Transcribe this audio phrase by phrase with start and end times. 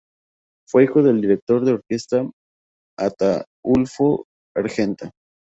[0.67, 2.27] Fue hijo del director de orquesta
[2.97, 4.25] Ataúlfo
[4.57, 5.11] Argenta.